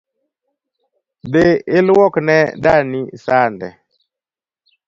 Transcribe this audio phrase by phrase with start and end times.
[1.31, 1.45] Dhi
[1.77, 3.67] ilwuok ne dani sande